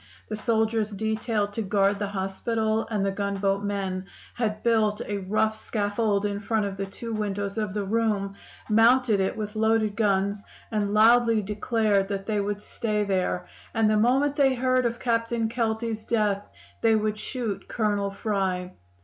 The 0.29 0.35
soldiers 0.35 0.89
detailed 0.89 1.53
to 1.53 1.61
guard 1.61 1.99
the 1.99 2.07
hospital, 2.07 2.87
and 2.89 3.05
the 3.05 3.11
gunboat 3.11 3.63
men, 3.63 4.07
had 4.33 4.63
built 4.63 4.99
a 5.05 5.19
rough 5.19 5.55
scaffold 5.55 6.25
in 6.25 6.39
front 6.39 6.65
of 6.65 6.75
the 6.75 6.87
two 6.87 7.13
windows 7.13 7.55
of 7.59 7.75
the 7.75 7.83
room, 7.85 8.33
mounted 8.67 9.19
it, 9.19 9.37
with 9.37 9.55
loaded 9.55 9.95
guns, 9.95 10.43
and 10.71 10.91
loudly 10.95 11.43
declared 11.43 12.07
that 12.07 12.25
they 12.25 12.39
would 12.41 12.63
stay 12.63 13.03
there, 13.03 13.45
and 13.75 13.87
the 13.91 13.95
moment 13.95 14.35
they 14.35 14.55
heard 14.55 14.87
of 14.87 14.97
Captain 14.99 15.47
Kelty's 15.47 16.03
death 16.03 16.47
they 16.81 16.95
would 16.95 17.19
shoot 17.19 17.67
Colonel 17.67 18.09
Fry. 18.09 18.71